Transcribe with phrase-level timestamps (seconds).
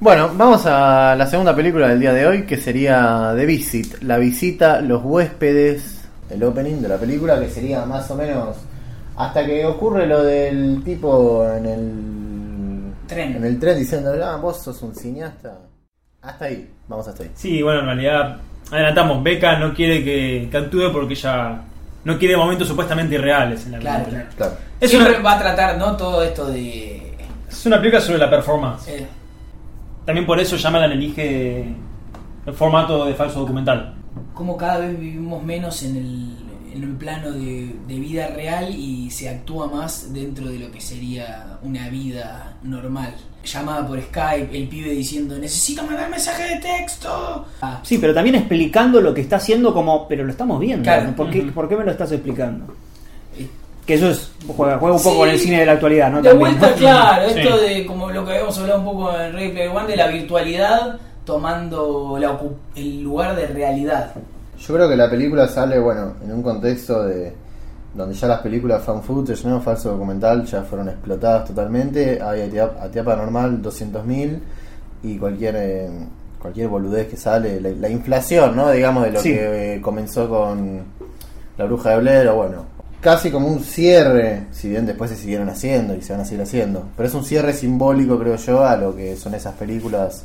[0.00, 4.16] Bueno, vamos a la segunda película del día de hoy, que sería The Visit, la
[4.18, 8.56] visita, los huéspedes, el opening de la película, que sería más o menos
[9.16, 13.36] hasta que ocurre lo del tipo en el Tren.
[13.36, 15.58] en el tren diciendo, ah, vos sos un cineasta.
[16.22, 17.30] Hasta ahí, vamos hasta ahí.
[17.34, 18.36] Sí, bueno, en realidad
[18.70, 21.58] adelantamos, Beca no quiere que, que actúe porque ella
[22.04, 24.28] no quiere momentos supuestamente irreales en la Claro, película.
[24.36, 24.52] claro.
[24.52, 24.68] Claro.
[24.80, 25.96] Es Siempre una, va a tratar, ¿no?
[25.96, 27.14] Todo esto de.
[27.48, 28.86] es una película sobre la performance.
[28.88, 29.06] eh,
[30.08, 31.66] También por eso Shyamalan elige
[32.46, 33.92] el formato de falso documental.
[34.32, 36.36] cómo cada vez vivimos menos en el,
[36.74, 40.80] en el plano de, de vida real y se actúa más dentro de lo que
[40.80, 43.12] sería una vida normal.
[43.44, 47.44] Llamada por Skype, el pibe diciendo, necesito mandar mensaje de texto.
[47.60, 50.84] Ah, Sí, pero también explicando lo que está haciendo como, pero lo estamos viendo.
[50.84, 51.08] Claro.
[51.08, 51.16] ¿no?
[51.16, 51.50] ¿Por, qué, Ujú.
[51.52, 52.64] ¿Por qué me lo estás explicando?
[53.88, 55.18] Que eso es, juega, juega un poco Sí.
[55.20, 56.22] con el cine de la actualidad, ¿no?
[56.22, 56.76] De También, vuelta, ¿no?
[56.76, 57.40] claro, Sí.
[57.40, 60.06] esto de como lo que habíamos hablado un poco en Ready Player One, de la
[60.08, 62.38] virtualidad tomando la
[62.76, 64.12] el lugar de realidad.
[64.58, 67.32] Yo creo que la película sale, bueno, en un contexto de
[67.94, 69.60] donde ya las películas fan footage, ¿no?
[69.60, 72.20] falso documental, ya fueron explotadas totalmente.
[72.22, 74.38] Hay Atea Paranormal 200.000
[75.02, 75.90] y cualquier eh,
[76.40, 78.70] cualquier boludez que sale, la, la inflación, ¿no?
[78.70, 79.30] Digamos, de lo Sí.
[79.30, 80.82] que eh, comenzó con
[81.56, 82.64] La Bruja de Blair, o bueno,
[83.00, 86.42] casi como un cierre, si bien después se siguieron haciendo y se van a seguir
[86.42, 86.88] haciendo.
[86.96, 90.24] Pero es un cierre simbólico, creo yo, a lo que son esas películas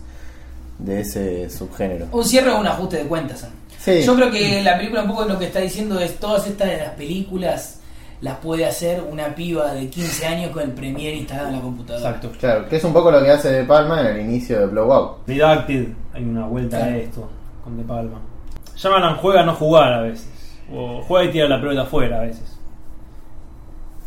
[0.79, 2.07] de ese subgénero.
[2.11, 3.47] Un cierre o un ajuste de cuentas.
[3.79, 4.01] Sí.
[4.03, 6.77] Yo creo que la película un poco lo que está diciendo es todas estas de
[6.77, 7.79] las películas
[8.21, 12.07] las puede hacer una piba de 15 años con el Premiere instalado en la computadora.
[12.07, 12.31] Exacto.
[12.39, 15.27] Claro, que es un poco lo que hace De Palma en el inicio de Blowout.
[15.27, 16.93] Redacted, hay una vuelta Claro.
[16.93, 17.29] a esto
[17.63, 18.21] con De Palma.
[19.21, 20.27] Juega a no jugar a veces.
[20.73, 22.52] O juega y tira la pelota afuera a veces.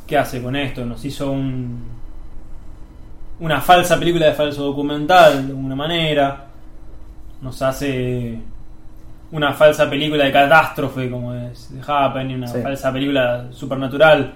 [0.06, 0.84] ¿Qué hace con esto?
[0.84, 1.96] Nos hizo un
[3.38, 6.46] una falsa película de falso documental de alguna manera.
[7.42, 8.38] Nos hace
[9.33, 12.58] una falsa película de catástrofe como es The Happening, una Sí.
[12.62, 14.33] falsa película supernatural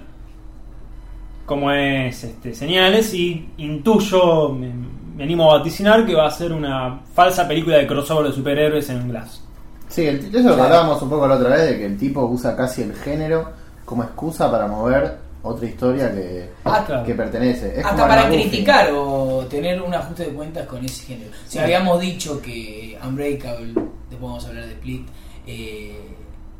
[1.45, 4.71] como es este, Señales y intuyo, me,
[5.17, 8.89] me animo a vaticinar que va a ser una falsa película de crossover de superhéroes
[8.89, 9.43] en Glass.
[9.89, 12.23] Sí, el, eso es lo hablábamos un poco la otra vez, de que el tipo
[12.25, 13.49] usa casi el género
[13.83, 17.71] como excusa para mover otra historia que, Ah, que pertenece.
[17.79, 21.31] Es Hasta como para criticar o tener un ajuste de cuentas con ese género.
[21.47, 23.73] Si habíamos dicho que Unbreakable,
[24.09, 25.07] después vamos a hablar de Split,
[25.47, 25.97] eh,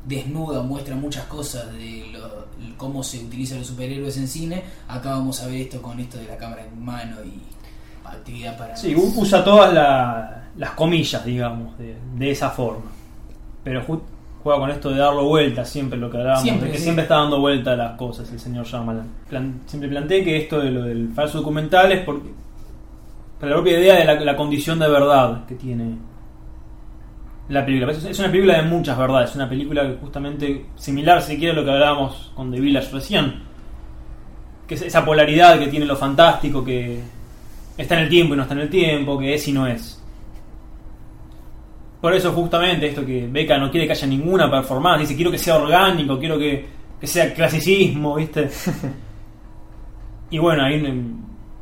[0.05, 2.47] desnuda, muestra muchas cosas de lo-
[2.77, 6.25] cómo se utilizan los superhéroes en cine, acá vamos a ver esto con esto de
[6.25, 7.39] la cámara en mano y
[8.07, 8.75] actividad para...
[8.75, 12.91] Sí, u- usa todas la- las comillas, digamos, de, de esa forma.
[13.63, 14.01] Pero ju-
[14.43, 16.83] juega con esto de darlo vuelta, siempre lo que hablábamos, Siempre, de que sí.
[16.85, 19.07] siempre está dando vuelta a las cosas el señor Shyamalan.
[19.29, 22.29] Plan- siempre planteé que esto de lo del falso documental es porque
[23.39, 25.95] por la propia idea de la, la condición de verdad que tiene
[27.49, 27.91] la película.
[27.91, 31.51] Es es una película de muchas verdades, es una película que justamente similar, si quiere,
[31.53, 33.43] a lo que hablábamos con The Village recién.
[34.67, 37.01] Que es esa polaridad que tiene lo fantástico, que
[37.77, 40.00] está en el tiempo y no está en el tiempo, que es y no es.
[42.01, 45.37] Por eso justamente esto que Beca no quiere que haya ninguna performance, dice quiero que
[45.37, 46.65] sea orgánico, quiero que,
[46.99, 48.49] que sea clasicismo, ¿viste?
[50.31, 50.75] y bueno, ahí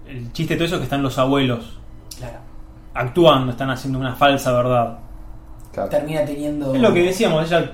[0.07, 1.77] el, chiste de todo eso es que están los abuelos
[2.17, 2.37] Claro.
[2.93, 4.99] actuando, están haciendo una falsa verdad.
[5.73, 5.89] Claro.
[5.89, 6.73] Termina teniendo...
[6.73, 7.71] Es lo que decíamos, ella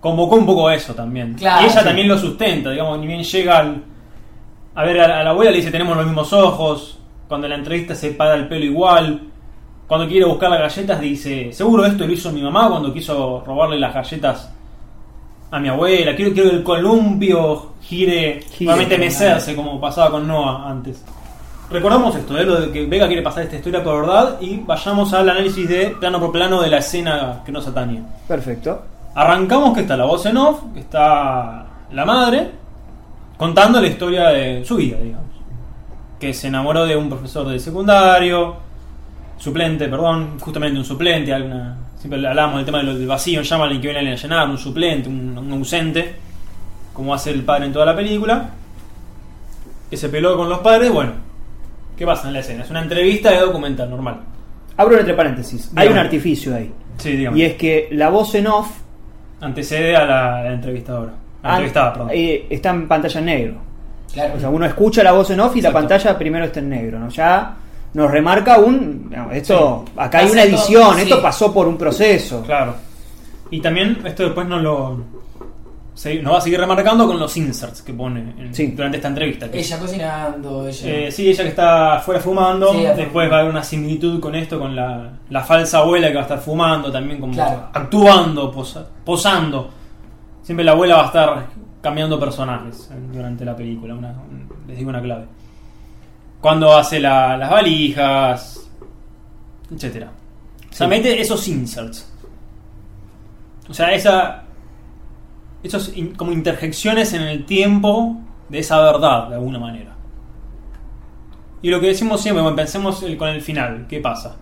[0.00, 1.34] convocó un poco eso también.
[1.34, 1.84] Claro, y ella sí.
[1.84, 3.82] también lo sustenta, digamos, ni bien llega al-
[4.74, 7.56] a ver a, a la abuela, le dice tenemos los mismos ojos, cuando en la
[7.58, 9.28] entrevista se para el pelo igual,
[9.92, 13.78] cuando quiere buscar las galletas dice, seguro esto lo hizo mi mamá cuando quiso robarle
[13.78, 14.50] las galletas
[15.50, 20.70] a mi abuela, quiero, quiero que el columpio gire, nuevamente mecerse como pasaba con Noah
[20.70, 21.04] antes.
[21.70, 22.44] Recordamos esto, ¿eh?
[22.46, 25.88] lo de que Vega quiere pasar esta historia por verdad y vayamos al análisis de
[25.88, 28.02] plano por plano de la escena que nos atañe.
[28.26, 28.82] Perfecto.
[29.14, 32.50] Arrancamos que está la voz en off, que está la madre,
[33.36, 35.26] contando la historia de su vida, digamos.
[36.18, 38.71] Que se enamoró de un profesor de secundario,
[39.42, 43.80] suplente, perdón, justamente un suplente, alguna, siempre hablamos del tema de lo- del vacío, llaman
[43.80, 46.14] que viene a llenar, un suplente, un, un ausente,
[46.92, 48.50] como hace el padre en toda la película,
[49.90, 51.12] que se peló con los padres, bueno,
[51.96, 52.62] ¿qué pasa en la escena?
[52.62, 54.20] Es una entrevista de documental normal.
[54.76, 55.70] Abro entre paréntesis.
[55.74, 56.00] Hay Dígame.
[56.00, 56.72] un artificio ahí.
[56.98, 57.38] Sí, digamos.
[57.38, 58.68] Y es que la voz en off
[59.40, 61.12] Antecede a la, a la entrevistadora.
[61.42, 62.10] La ah, entrevistada, perdón.
[62.12, 63.54] eh, está en pantalla en negro.
[64.12, 64.34] Claro.
[64.36, 67.00] O sea, uno escucha la voz en off y la pantalla primero está en negro,
[67.00, 67.08] ¿no?
[67.08, 67.56] Ya
[67.94, 69.14] nos remarca un.
[69.32, 71.02] esto, acá hay Hace una todo, edición, sí.
[71.02, 72.42] esto pasó por un proceso.
[72.42, 72.74] Claro.
[73.50, 74.98] Y también esto después no lo
[75.94, 78.68] se- nos va a seguir remarcando con los inserts que pone en- Sí.
[78.68, 79.50] durante esta entrevista.
[79.50, 80.88] que Ella cocinando, ella.
[80.88, 82.72] Eh, sí, ella que está afuera fumando.
[82.72, 86.20] Después va a haber una similitud con esto, con la, la falsa abuela que va
[86.20, 87.68] a estar fumando también, como Claro.
[87.74, 89.68] actuando, posa- posando.
[90.42, 91.46] Siempre la abuela va a estar
[91.82, 93.94] cambiando personajes eh, durante la película.
[93.94, 95.26] una- un- les digo una clave.
[96.42, 98.70] Cuando hace la- las valijas,
[99.74, 100.10] etcétera.
[100.70, 100.90] O sea, Sí.
[100.90, 102.12] mete esos inserts.
[103.70, 104.42] O sea, esa.
[105.62, 108.16] Esos in- como interjecciones en el tiempo
[108.48, 109.92] de esa verdad, de alguna manera.
[111.62, 114.34] Y lo que decimos siempre, bueno, pensemos el- con el final, ¿qué pasa?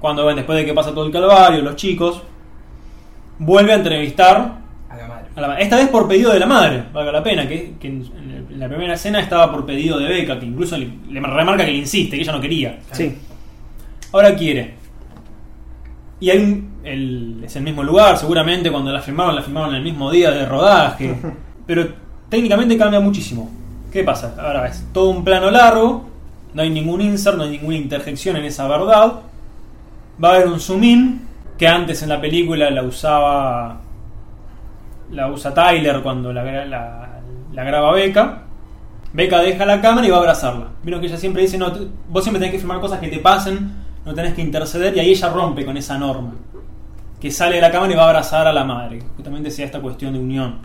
[0.00, 2.22] Cuando ven, después de que pasa todo el calvario, los chicos,
[3.38, 5.26] vuelve a entrevistar a la madre.
[5.36, 8.10] a la esta vez por pedido de la madre, valga la pena, que, que en
[8.56, 11.78] la primera escena estaba por pedido de Beca, que incluso le, le remarca que le
[11.78, 12.78] insiste, que ella no quería.
[12.92, 13.16] Sí.
[14.12, 14.74] Ahora quiere.
[16.20, 19.82] Y hay un, el- es el mismo lugar, seguramente cuando la filmaron, la filmaron el
[19.82, 21.14] mismo día de rodaje.
[21.66, 21.88] pero
[22.28, 23.50] técnicamente cambia muchísimo.
[23.92, 24.34] ¿Qué pasa?
[24.38, 26.08] Ahora es todo un plano largo,
[26.54, 29.20] no hay ningún insert, no hay ninguna interjección en esa verdad.
[30.22, 31.20] Va a haber un zoom in,
[31.58, 33.80] que antes en la película la usaba.
[35.12, 37.09] La usa Tyler cuando la, la,
[37.52, 38.42] la graba Beca.
[39.12, 40.68] Beca deja la cámara y va a abrazarla.
[40.82, 41.72] Vieron que ella siempre dice, no,
[42.08, 43.72] vos siempre tenés que filmar cosas que te pasen,
[44.04, 46.32] no tenés que interceder, y ahí ella rompe con esa norma.
[47.20, 49.02] Que sale de la cámara y va a abrazar a la madre.
[49.16, 50.58] Justamente sea esta cuestión de unión.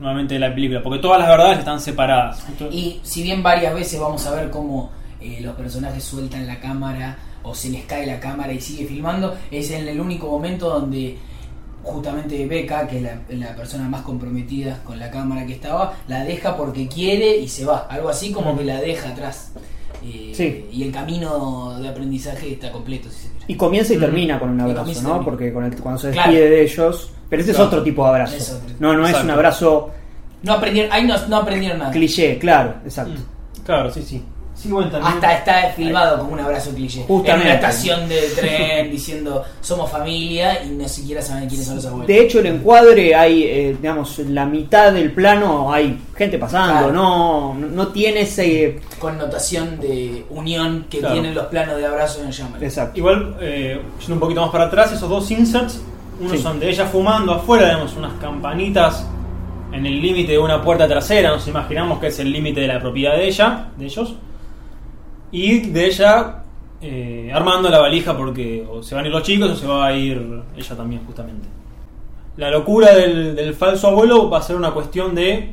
[0.00, 0.82] Nuevamente de la película.
[0.82, 2.44] Porque todas las verdades están separadas.
[2.72, 4.90] Y si bien varias veces vamos a ver cómo
[5.20, 9.36] eh, los personajes sueltan la cámara o se les cae la cámara y sigue filmando,
[9.52, 11.16] es en el único momento donde
[11.82, 16.24] justamente Beca, que es la, la persona más comprometida con la cámara que estaba, la
[16.24, 17.86] deja porque quiere y se va.
[17.90, 19.52] Algo así como que la deja atrás.
[20.04, 20.66] Eh, Sí.
[20.72, 23.44] Y el camino de aprendizaje está completo, si se quiere.
[23.48, 24.00] Y comienza y Mm.
[24.00, 24.92] termina con un abrazo, ¿no?
[24.94, 25.24] termina.
[25.24, 26.30] Porque con el- cuando se Claro.
[26.32, 27.10] despide de ellos.
[27.28, 27.64] Pero este Claro.
[27.64, 28.36] es otro tipo de abrazo.
[28.36, 28.74] Es otro.
[28.80, 29.24] No, no es Exacto.
[29.26, 29.90] un abrazo
[30.42, 31.92] No aprendieron, ahí no, no aprendieron nada.
[31.92, 33.12] cliché, claro, exacto.
[33.20, 34.22] Mm, Claro, sí, sí.
[34.62, 37.02] Sí, bueno, también- Hasta está filmado como un abrazo cliché.
[37.08, 37.32] Justamente.
[37.32, 41.86] En una estación de tren diciendo somos familia y no siquiera saben quiénes son los
[41.86, 42.06] abuelos.
[42.06, 46.74] De hecho, el encuadre hay, eh, digamos, en la mitad del plano hay gente pasando,
[46.74, 46.92] Claro.
[46.92, 48.78] no, no tiene ese...
[49.00, 51.14] Connotación de unión que Claro.
[51.14, 52.62] tienen los planos de abrazo en Llaman.
[52.62, 52.96] Exacto.
[52.98, 55.80] Igual, eh, yendo un poquito más para atrás, esos dos inserts,
[56.20, 56.38] unos Sí.
[56.38, 59.04] son de ella fumando afuera, tenemos unas campanitas
[59.72, 62.78] en el límite de una puerta trasera, nos imaginamos que es el límite de la
[62.78, 64.14] propiedad de ella, de ellos,
[65.32, 66.42] y de ella
[66.80, 69.86] eh, armando la valija porque o se van a ir los chicos o se va
[69.86, 71.48] a ir ella también justamente.
[72.36, 75.52] La locura del, del falso abuelo va a ser una cuestión de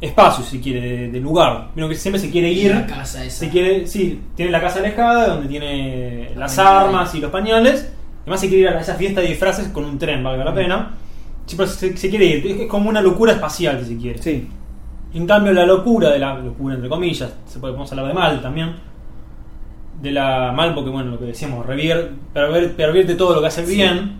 [0.00, 1.68] espacio, si quiere, de, de lugar.
[1.74, 3.38] Vieron que siempre se quiere ir la casa esa.
[3.38, 6.84] se quiere, sí, tiene la casa alejada donde tiene las pañales.
[6.84, 7.92] armas y los pañales.
[8.22, 10.94] Además se quiere ir a esa fiesta de disfraces con un tren, valga la pena.
[11.46, 14.22] Siempre se, se quiere ir, es como una locura espacial si se quiere.
[14.22, 14.48] Sí.
[15.14, 18.42] En cambio la locura de la locura entre comillas, se puede podemos hablar de mal
[18.42, 18.74] también.
[20.02, 23.60] De la mal porque bueno, lo que decíamos, revier, perver- pervierte todo lo que hace
[23.62, 23.74] el Sí.
[23.76, 24.16] bien.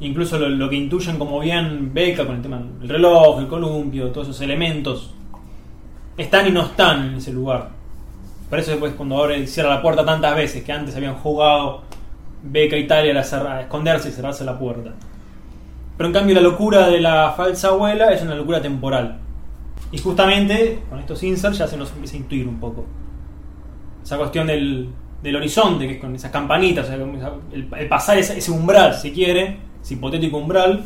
[0.00, 4.08] Incluso lo, lo que intuyen como bien Beca con el tema del reloj, el columpio,
[4.08, 5.14] todos esos elementos
[6.16, 7.68] están y no están en ese lugar.
[8.50, 11.82] Por eso después cuando abre cierra la puerta tantas veces que antes habían jugado
[12.42, 14.92] Beca y Talia a, cerrar- a esconderse y cerrarse la puerta.
[15.96, 19.18] Pero en cambio la locura de la falsa abuela es una locura temporal.
[19.92, 22.84] Y justamente con estos inserts ya se nos empieza a intuir un poco.
[24.04, 24.88] Esa cuestión del,
[25.22, 26.96] del horizonte, que es con esas campanitas, o sea,
[27.52, 30.84] el, el pasar ese, ese umbral, si quiere, ese hipotético umbral,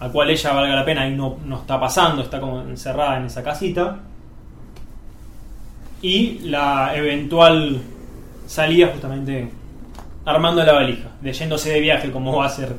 [0.00, 3.24] al cual ella valga la pena y no, no está pasando, está como encerrada en
[3.24, 4.00] esa casita.
[6.02, 7.80] Y la eventual
[8.46, 9.50] salida justamente
[10.26, 12.76] armando la valija, de yéndose de viaje como va a ser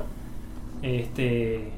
[0.83, 1.71] este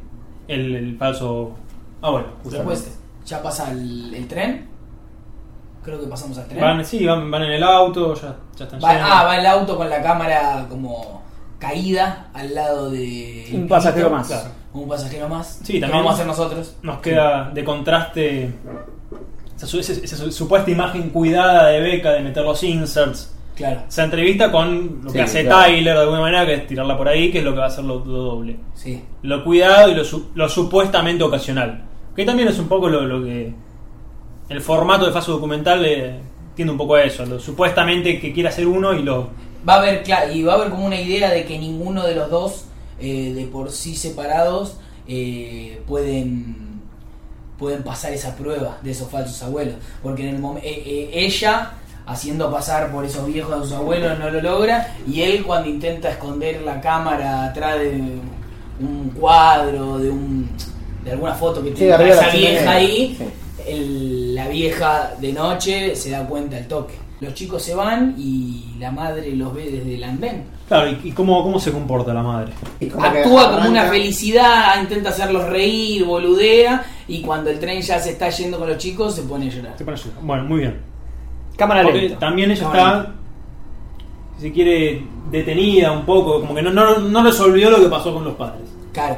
[0.47, 1.55] el, el falso
[2.01, 2.27] abuelo.
[2.43, 2.73] justamente.
[2.73, 4.67] Después ya pasa el, el tren.
[5.87, 6.59] Creo que pasamos al tren.
[6.59, 9.77] Van, sí, van, van en el auto, ya, ya están Va- ah, va el auto
[9.77, 11.23] con la cámara como
[11.57, 13.47] caída al lado de.
[13.53, 14.27] Un pasajero más.
[14.27, 14.49] Claro.
[14.73, 15.61] Un pasajero más.
[15.63, 16.75] Sí, también- vamos a hacer nosotros.
[16.81, 18.51] Nos queda de contraste
[19.55, 23.33] esa, su- esa- esa supuesta imagen cuidada de Beca de meter los inserts.
[23.55, 23.83] Claro.
[23.87, 25.63] Esa entrevista con lo que Sí, hace claro.
[25.71, 27.69] Tyler de alguna manera, que es tirarla por ahí, que es lo que va a
[27.69, 28.59] hacer lo, lo doble.
[28.75, 29.01] Sí.
[29.23, 30.03] Lo cuidado y lo,
[30.35, 31.81] lo supuestamente ocasional.
[32.13, 33.53] Que también es un poco lo, lo que.
[34.49, 36.19] El formato de falso documental eh,
[36.55, 37.25] tiende un poco a eso.
[37.25, 39.29] Lo supuestamente que quiere hacer uno y lo.
[39.67, 42.15] Va a haber, claro, y va a haber como una idea de que ninguno de
[42.15, 42.65] los dos,
[42.99, 44.77] eh, de por sí separados,
[45.07, 46.67] eh, pueden
[47.57, 49.75] pueden pasar esa prueba de esos falsos abuelos.
[50.03, 51.71] Porque en el momento ella
[52.05, 56.09] haciendo pasar por esos viejos a sus abuelos no lo logra y él cuando intenta
[56.09, 58.01] esconder la cámara atrás de
[58.79, 60.49] un cuadro, de un
[61.03, 63.25] de alguna foto que Sí, tiene esa vieja ahí, Sí.
[63.67, 66.93] El- la vieja de noche se da cuenta al toque.
[67.19, 70.43] Los chicos se van y la madre los ve desde el andén.
[70.67, 72.51] Claro, ¿y, cómo, cómo se comporta la madre?
[72.91, 78.11] Como Actúa como una felicidad, intenta hacerlos reír, boludea, y cuando el tren ya se
[78.11, 79.73] está yendo con los chicos se pone a llorar.
[79.77, 80.19] Se pone a llorar.
[80.21, 80.77] Bueno, muy bien.
[81.57, 82.19] Cámara Porque lenta.
[82.19, 83.13] también ella Cámara está,
[84.35, 88.13] si se quiere, detenida un poco, como que no, no, no resolvió lo que pasó
[88.13, 88.61] con los padres.
[88.93, 89.17] Claro.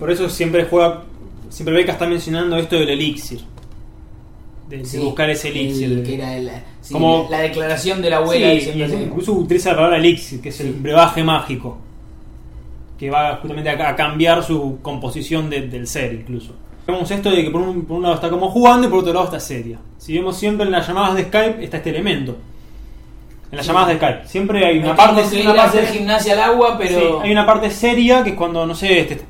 [0.00, 1.02] Por eso siempre juega,
[1.54, 3.40] siempre Beca está mencionando esto del elixir.
[4.68, 5.92] De, buscar ese elixir.
[5.92, 9.70] el- que era el- sí, Como- la declaración de la abuela Sí, y incluso utiliza
[9.70, 11.78] la palabra elixir, que es el brebaje mágico,
[12.98, 16.54] que va justamente a, a cambiar su composición de- del ser incluso.
[16.86, 19.12] Vemos esto de que por un, por un lado está como jugando y por otro
[19.12, 19.78] lado está seria.
[19.98, 22.36] Si vemos siempre en las llamadas de Skype está este elemento.
[23.50, 25.98] En las llamadas de Skype siempre hay No una tengo parte, una a hacer parte
[25.98, 29.20] gimnasia al agua, pero Sí, hay una parte seria que es cuando, no sé, este,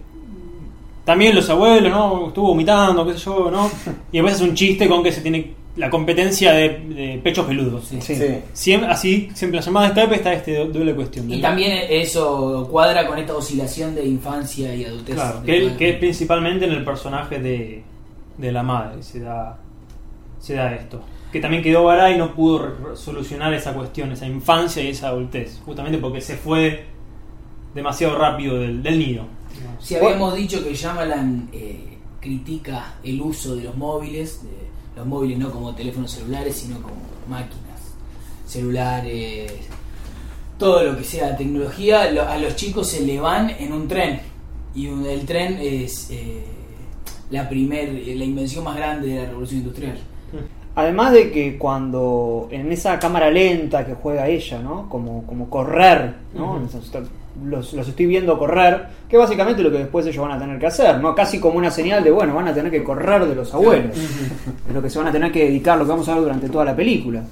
[1.05, 2.29] también los abuelos, ¿no?
[2.29, 3.71] Estuvo vomitando, qué sé yo, ¿no?
[4.13, 7.85] Y después es un chiste con que se tiene la competencia de, de pechos peludos.
[7.87, 8.01] Sí.
[8.01, 8.17] Sí.
[8.53, 11.31] Siempre, así, siempre en las llamadas de Skype está este do- doble cuestión.
[11.33, 15.17] y también eso cuadra con esta oscilación de infancia y adultez.
[15.17, 17.83] Claro, que, cada- que es principalmente en el personaje de,
[18.39, 19.59] de la madre se da,
[20.39, 21.01] se da esto.
[21.33, 25.61] Que también quedó varada y no pudo solucionar esa cuestión, esa infancia y esa adultez.
[25.67, 26.85] Justamente porque se fue
[27.75, 29.25] demasiado rápido del, del nido.
[29.81, 35.39] Si habíamos dicho que Shyamalan eh, critica el uso de los móviles, de los móviles
[35.39, 36.97] no como teléfonos celulares, sino como
[37.29, 37.81] máquinas,
[38.47, 39.53] celulares,
[40.59, 44.21] todo lo que sea tecnología, lo- a los chicos se le van en un tren.
[44.75, 46.45] Y un- el tren es eh,
[47.31, 49.99] la primer, eh, la invención más grande de la revolución industrial.
[50.77, 54.89] Además de que cuando en esa cámara lenta que juega ella, ¿no?
[54.89, 56.55] Como, como correr, ¿no?
[56.55, 56.65] Ujú.
[57.45, 60.67] Los, los estoy viendo correr, que básicamente lo que después ellos van a tener que
[60.67, 61.15] hacer, ¿no?
[61.17, 63.97] Casi como una señal de, bueno, van a tener que correr de los abuelos.
[64.69, 66.49] Es lo que se van a tener que dedicar, lo que vamos a ver durante
[66.49, 67.23] toda la película.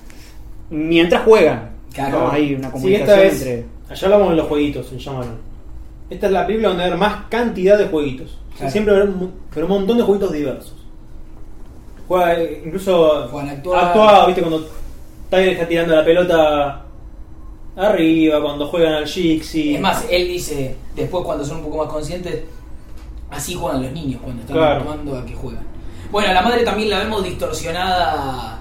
[0.70, 1.70] Mientras juegan.
[1.92, 2.18] Claro.
[2.20, 2.30] ¿no?
[2.32, 3.64] Hay una Sí, comunicación es, entre...
[3.90, 5.34] Allá hablamos de los jueguitos en Shyamalan.
[6.10, 8.26] Esta es la película donde va a haber más cantidad de jueguitos.
[8.32, 8.72] O sea, Claro.
[8.72, 10.74] siempre va a haber un, pero un montón de jueguitos diversos.
[12.08, 13.12] Juega, eh, incluso
[13.74, 14.42] actuado, ¿viste?
[14.42, 14.66] Cuando
[15.30, 16.82] Tiger está tirando la pelota
[17.76, 19.74] arriba, cuando juegan al Jixi.
[19.76, 22.42] Es más, él dice, después cuando son un poco más conscientes,
[23.30, 25.16] así juegan los niños cuando están Claro.
[25.18, 25.64] a que juegan.
[26.10, 28.60] Bueno, a la madre también la vemos distorsionada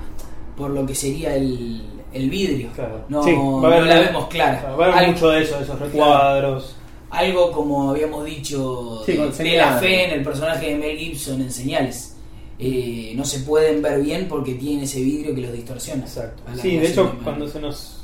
[0.56, 1.82] por lo que sería el,
[2.14, 2.70] el vidrio.
[2.74, 3.02] Claro.
[3.10, 4.62] No, Sí, no va a haber- la vemos clara.
[4.78, 6.76] Va a haber Algo- mucho de eso, de esos recuadros.
[7.10, 9.14] Algo como habíamos dicho Sí,
[9.44, 12.16] de, la fe en el personaje de Mel Gibson en señales.
[12.58, 16.04] Eh, no se pueden ver bien porque tiene ese vidrio que los distorsiona.
[16.04, 16.44] Exacto.
[16.62, 18.01] Sí, de hecho, cuando se nos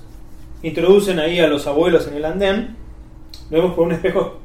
[0.63, 2.75] introducen ahí a los abuelos en el andén,
[3.49, 4.37] lo vemos por un espejo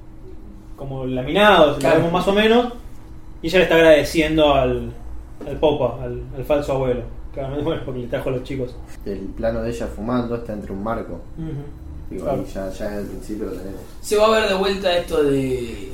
[0.76, 1.96] como laminado, Claro.
[1.96, 2.72] lo vemos más o menos,
[3.42, 4.92] y ella le está agradeciendo al,
[5.46, 7.02] al popa, al, al falso abuelo.
[7.32, 8.76] Claro, bueno, porque le trajo a los chicos.
[9.06, 11.18] El plano de ella fumando está entre un marco.
[12.10, 12.40] Digo, Claro.
[12.42, 13.80] ahí ya, ya en el principio lo tenemos.
[14.02, 15.92] Se va a ver de vuelta esto de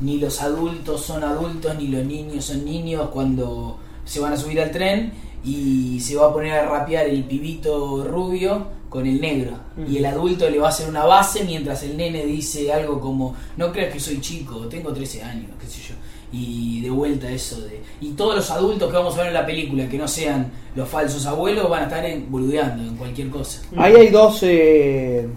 [0.00, 4.60] ni los adultos son adultos ni los niños son niños cuando se van a subir
[4.60, 5.12] al tren
[5.44, 9.90] y se va a poner a rapear el pibito rubio con el negro Ujú.
[9.90, 13.34] y el adulto le va a hacer una base mientras el nene dice algo como
[13.56, 15.94] no creas que soy chico, tengo 13 años, qué sé yo.
[16.32, 17.80] Y de vuelta eso de...
[18.00, 20.88] Y todos los adultos que vamos a ver en la película que no sean los
[20.88, 23.62] falsos abuelos van a estar en, boludeando en cualquier cosa.
[23.76, 24.38] Ahí hay dos.
[24.44, 25.28] eh,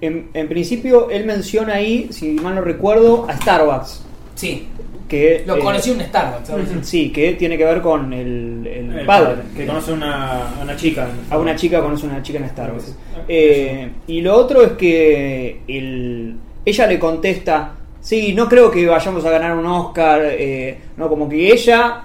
[0.00, 4.02] en, en principio, él menciona ahí, si mal no recuerdo, a Starbucks.
[4.38, 4.68] Sí,
[5.08, 6.68] Que, lo eh, conocí en un Starbucks, ¿sabes?
[6.82, 9.42] Sí, que tiene que ver con el, el El padre.
[9.56, 11.08] Que conoce a una, a una chica.
[11.28, 12.84] A una chica conoce a una chica en Starbucks.
[12.84, 12.94] Sí.
[13.26, 19.24] Eh, y lo otro es que el, ella le contesta, sí, no creo que vayamos
[19.24, 22.04] a ganar un Oscar, eh, no, como que ella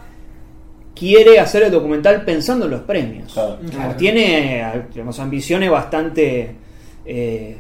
[0.96, 3.32] quiere hacer el documental pensando en los premios.
[3.32, 3.60] Claro.
[3.96, 6.56] Tiene digamos, ambiciones bastante,
[7.06, 7.58] eh,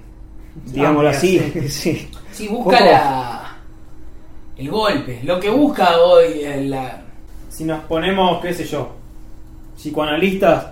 [0.65, 2.09] digámoslo así, Amplias, sí.
[2.31, 3.42] Sí, busca la,
[4.57, 5.19] el golpe.
[5.23, 7.01] Lo que busca hoy la,
[7.49, 8.91] Si nos ponemos, qué sé yo,
[9.75, 10.67] psicoanalistas,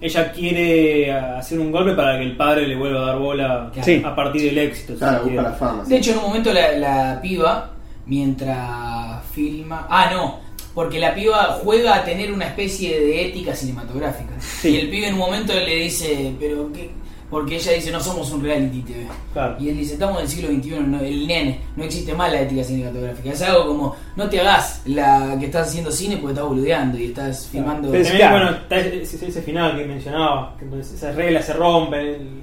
[0.00, 4.02] ella quiere hacer un golpe para que el padre le vuelva a dar bola Sí.
[4.04, 4.94] a partir del éxito.
[4.96, 5.84] Claro, se busca la fama.
[5.84, 7.70] De hecho, en un momento la, la piba,
[8.06, 9.86] mientras filma.
[9.88, 10.40] Ah, no,
[10.74, 14.32] porque la piba juega a tener una especie de ética cinematográfica.
[14.40, 14.70] Sí.
[14.70, 16.90] Y el pibe en un momento le dice, pero qué.
[17.32, 19.06] Porque ella dice, no somos un reality TV.
[19.32, 19.56] Claro.
[19.58, 22.42] Y él dice, estamos en el siglo XXI, no- el nene, no existe más la
[22.42, 23.30] ética cinematográfica.
[23.32, 27.04] Es algo como, no te hagas la que estás haciendo cine porque estás boludeando y
[27.06, 27.90] estás filmando.
[27.90, 28.44] Pero También, claro.
[28.44, 32.00] bueno, está ese, ese final que mencionaba, que esas reglas se rompen.
[32.00, 32.42] el-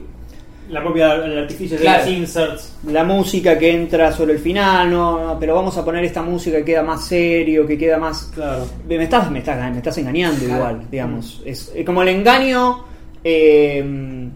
[0.72, 2.04] la propia el artificio de Claro.
[2.06, 2.76] los inserts.
[2.86, 6.58] la música que entra sobre el final, no, no, pero vamos a poner esta música
[6.58, 8.30] que queda más serio, que queda más...
[8.36, 8.68] Claro.
[8.88, 10.56] Me estás, me estás, me estás engañando Claro.
[10.56, 11.42] igual, digamos.
[11.44, 12.84] Es, es como el engaño
[13.24, 14.29] eh,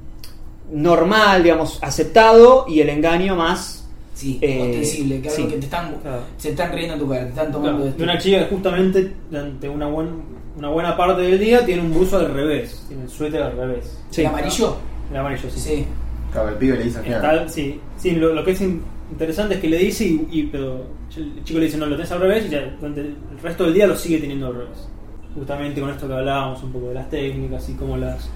[0.74, 3.80] normal, digamos, aceptado, y el engaño más...
[4.14, 5.48] Sí, Eh, ostensible, que, algo sí.
[5.48, 6.22] que te están, Claro.
[6.38, 7.98] se están riendo en tu cara, te están tomando Claro, esto.
[7.98, 10.08] de una chica que justamente durante una, buen,
[10.56, 13.98] una buena parte del día tiene un buzo al revés, tiene el suéter al revés.
[14.12, 14.22] Sí.
[14.22, 14.76] ¿El amarillo?
[15.12, 15.60] El amarillo, sí.
[15.60, 15.86] Sí.
[16.32, 19.62] Claro, el pibe le dice al sí, sí lo, lo que es in- interesante es
[19.62, 20.86] que le dice, y, y- pero
[21.18, 23.74] el chico le dice, no, lo tenés al revés, y ya durante el resto del
[23.74, 24.88] día lo sigue teniendo al revés.
[25.36, 28.30] Justamente con esto que hablábamos un poco de las técnicas y cómo Las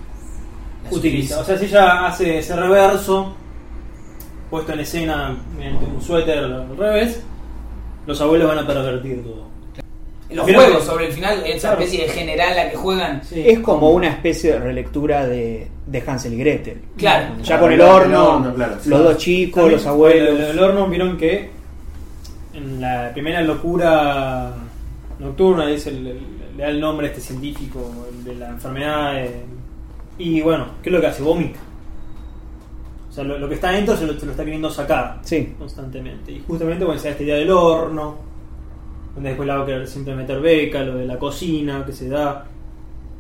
[0.92, 1.40] utiliza.
[1.40, 3.36] O sea, si ella hace ese reverso,
[4.50, 7.22] puesto en escena mediante un suéter al revés,
[8.06, 9.48] los abuelos van a pervertir todo.
[10.30, 11.82] Los Pero- juegos sobre el final, esa Claro.
[11.84, 13.22] especie de general a que juegan.
[13.24, 13.44] Sí.
[13.46, 16.82] Es como una especie de relectura de, de Hansel y Gretel.
[16.98, 17.36] Claro.
[17.44, 18.90] Ya con el El horno, sí.
[18.90, 20.30] los dos chicos, También, los abuelos.
[20.40, 21.50] El, el horno vieron que
[22.54, 24.54] en la primera locura
[25.20, 26.16] nocturna dice le
[26.58, 29.44] da el nombre a este científico el de la enfermedad eh,
[30.18, 31.24] y bueno, ¿qué es lo que hace?
[31.24, 31.60] Vomita.
[33.10, 35.54] O sea, lo, lo que está dentro se lo, se lo está queriendo sacar Sí.
[35.58, 36.32] constantemente.
[36.32, 38.16] Y justamente cuando se da esta idea del horno,
[39.16, 42.08] donde después la va a querer siempre meter beca, lo de la cocina que se
[42.10, 42.46] da,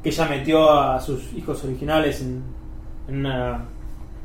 [0.03, 2.43] que ella metió a sus hijos originales en,
[3.07, 3.65] en una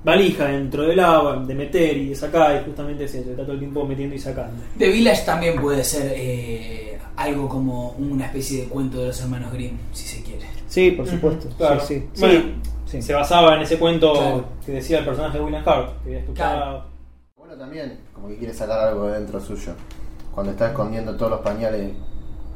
[0.04, 3.52] valija dentro del agua, de meter y de sacar, y justamente es eso, está todo
[3.52, 4.62] el tiempo metiendo y sacando.
[4.76, 9.52] The Village también puede ser eh, algo como una especie de cuento de los hermanos
[9.52, 10.31] Grimm, si se quiere.
[10.72, 11.48] Sí, por supuesto.
[11.58, 11.80] Claro.
[11.80, 12.20] Sí, sí.
[12.20, 12.40] Bueno,
[12.86, 13.02] Sí, sí.
[13.02, 14.44] Se basaba en ese cuento Claro.
[14.64, 16.60] que decía el personaje de William Hart, que había escuchado.
[16.62, 16.84] Claro.
[17.36, 19.72] Bueno, también, como que quiere sacar algo de dentro suyo.
[20.34, 21.92] Cuando está escondiendo todos los pañales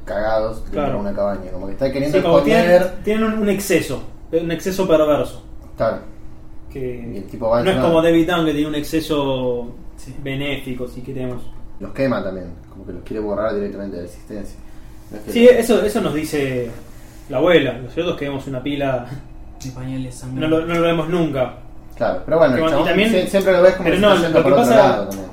[0.04, 0.92] cagados dentro Claro.
[0.94, 1.50] de una cabaña.
[1.52, 2.44] Como que está queriendo esconder.
[2.44, 5.42] tienen, tienen un, un exceso, un exceso perverso.
[5.76, 5.98] Claro.
[6.70, 10.14] Que Y el tipo va no es como David Dunn que tiene un exceso Sí.
[10.22, 11.42] benéfico, si queremos.
[11.80, 12.50] Los quema también.
[12.70, 14.58] Como que los quiere borrar directamente de la existencia.
[15.10, 16.70] No es que- Sí, eso, eso nos dice
[17.28, 17.72] la abuela.
[17.74, 19.06] Nosotros que vemos una pila,
[19.62, 21.54] De pañales no lo, no lo vemos nunca.
[21.96, 24.02] Claro, pero bueno, el Pero, y chabón también- sie- siempre lo ves como pero que
[24.02, 25.30] no, está yendo lo que por otro pasa- lado también.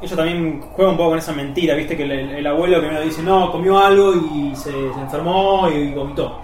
[0.00, 3.20] Ella también juega un poco con esa mentira, viste que el, el abuelo primero dice,
[3.22, 6.38] no, comió algo y se, se enfermó y vomitó.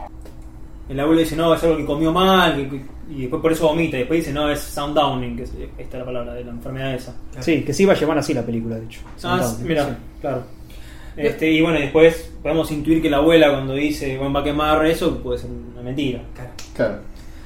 [0.88, 3.68] El abuelo dice, no, es algo que comió mal que- que- y después por eso
[3.68, 3.96] vomita.
[3.96, 6.94] Y después dice, no, es sundowning, que es esta es la palabra de la enfermedad
[6.94, 7.14] esa.
[7.38, 9.00] Sí, que sí iba a llevar así la película, de hecho.
[9.22, 9.90] Ah, mira, sí.
[10.20, 10.42] claro.
[11.16, 14.84] Este, y bueno, después podemos intuir que la abuela cuando dice, bueno, va a quemar
[14.86, 16.22] eso, puede ser una mentira.
[16.34, 16.50] Claro.
[16.74, 16.98] Claro.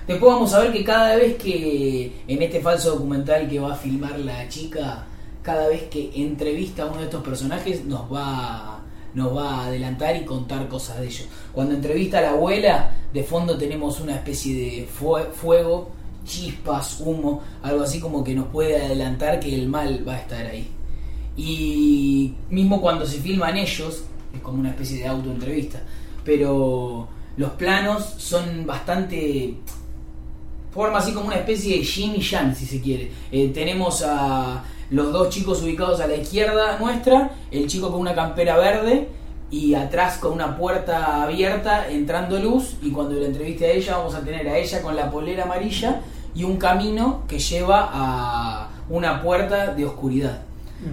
[0.07, 3.76] Después vamos a ver que cada vez que en este falso documental que va a
[3.76, 5.04] filmar la chica,
[5.42, 8.81] cada vez que entrevista a uno de estos personajes nos va,
[9.12, 11.26] nos va a adelantar y contar cosas de ellos.
[11.52, 15.90] Cuando entrevista a la abuela, de fondo tenemos una especie de fue- fuego,
[16.24, 20.46] chispas, humo, algo así como que nos puede adelantar que el mal va a estar
[20.46, 20.68] ahí.
[21.38, 24.03] Y mismo cuando se filman ellos,
[24.35, 25.81] es como una especie de autoentrevista,
[26.24, 29.55] pero los planos son bastante
[30.72, 33.12] forma así como una especie de yin y yang, si se quiere.
[33.31, 38.16] Eh, tenemos a los dos chicos ubicados a la izquierda nuestra, el chico con una
[38.16, 39.09] campera verde
[39.48, 44.16] y atrás con una puerta abierta entrando luz y cuando la entreviste a ella vamos
[44.16, 46.01] a tener a ella con la polera amarilla
[46.35, 50.47] y un camino que lleva a una puerta de oscuridad.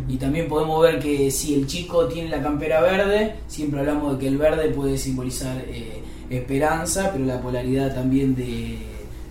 [0.08, 4.20] Y también podemos ver que si el chico tiene la campera verde, siempre hablamos de
[4.20, 8.80] que el verde puede simbolizar eh, esperanza, pero la polaridad también de,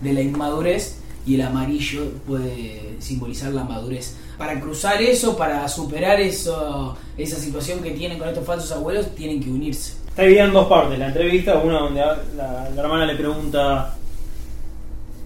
[0.01, 4.15] de la inmadurez y el amarillo puede simbolizar la madurez.
[4.37, 9.41] Para cruzar eso, para superar eso, esa situación que tienen con estos falsos abuelos, tienen
[9.41, 9.93] que unirse.
[10.09, 10.99] Está dividida en dos partes.
[10.99, 12.01] La entrevista, una donde
[12.37, 13.95] la, hermana le pregunta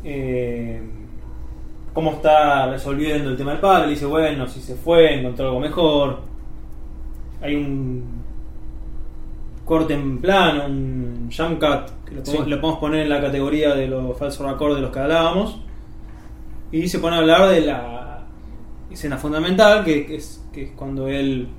[0.03, 0.81] eh,
[1.99, 3.87] cómo está resolviendo el tema del padre.
[3.87, 6.19] Le dice, bueno, si se fue, encontró algo mejor.
[7.41, 8.05] Hay un
[9.65, 12.49] corte en plano, un jump cut, que lo podemos, Sí.
[12.49, 15.59] lo podemos poner en la categoría de los falsos record de los que hablábamos.
[16.71, 18.23] Y se pone a hablar de la
[18.89, 21.49] escena fundamental, que, que es, que es cuando él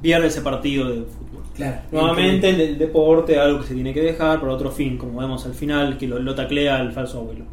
[0.00, 1.42] pierde ese partido de fútbol.
[1.54, 1.82] Claro.
[1.92, 5.44] Nuevamente el, el deporte, algo que se tiene que dejar para otro fin, como vemos
[5.44, 7.44] al final, que lo, lo taclea el falso abuelo.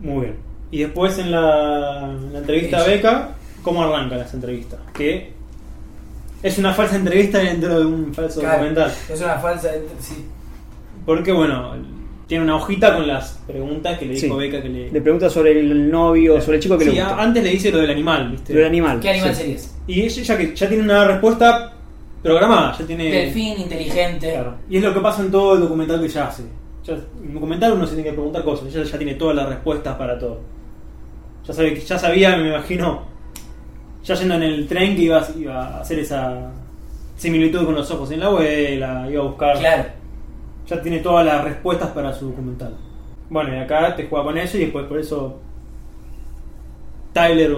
[0.00, 0.51] Muy bien.
[0.72, 2.86] Y después en la, en la entrevista a.
[2.86, 3.28] Beca,
[3.62, 4.80] ¿cómo arrancan las entrevistas?
[4.92, 5.30] Que
[6.42, 8.92] es una falsa entrevista dentro de un falso Claro, documental.
[9.08, 9.70] Es una falsa.
[10.00, 10.24] Sí.
[11.06, 11.74] Porque, bueno,
[12.26, 14.40] tiene una hojita con las preguntas que le dijo Sí.
[14.40, 14.90] Beca que le...
[14.90, 17.22] Le pregunta sobre el novio, sobre el chico que Sí, le gusta.
[17.22, 18.48] antes le dice lo del animal, ¿viste?
[18.52, 18.98] Sobre el animal.
[19.00, 19.42] ¿Qué animal sí.
[19.42, 19.76] serías?
[19.86, 21.72] Y ella ya, que ya tiene una respuesta
[22.22, 23.10] programada, ya tiene...
[23.10, 24.30] Delfín, inteligente.
[24.32, 24.54] Claro.
[24.70, 26.44] Y es lo que pasa en todo el documental que ella hace.
[26.84, 29.48] Ya, en el documental uno se tiene que preguntar cosas, ella ya tiene todas las
[29.48, 30.40] respuestas para todo.
[31.46, 33.02] Ya, sabe, ya sabía, me imagino,
[34.04, 36.50] ya yendo en el tren que iba, iba a hacer esa
[37.16, 39.58] similitud con los ojos en la abuela, iba a buscar.
[39.58, 39.84] Claro.
[40.68, 42.76] Ya tiene todas las respuestas para su documental.
[43.28, 45.40] Bueno, y acá te juega con eso y después por eso
[47.12, 47.56] Tyler